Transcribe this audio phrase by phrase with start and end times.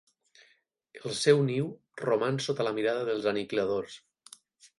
[1.09, 1.67] El seu niu
[2.05, 4.01] roman sota la mirada dels Aniquiladors.